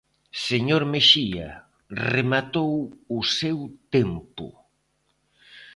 Señor 0.47 0.83
Mexía, 0.93 1.49
rematou 2.15 2.73
o 3.17 3.19
seu 3.39 3.59
tempo. 3.95 4.47